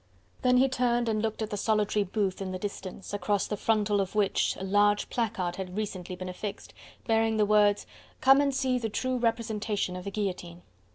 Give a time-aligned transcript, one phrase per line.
[0.41, 4.01] Then he turned and looked at the solitary booth in the distance, across the frontal
[4.01, 6.73] of which a large placard had been recently affixed,
[7.05, 7.85] bearing the words:
[8.19, 10.63] "Come and see the true representation of the guillotine!"